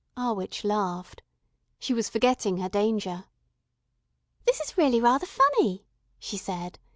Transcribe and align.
Our 0.17 0.33
witch 0.33 0.63
laughed. 0.63 1.21
She 1.77 1.93
was 1.93 2.09
forgetting 2.09 2.57
her 2.57 2.69
danger. 2.69 3.25
"This 4.45 4.59
is 4.59 4.75
really 4.75 4.99
rather 4.99 5.27
funny," 5.27 5.85
she 6.17 6.37
said. 6.37 6.79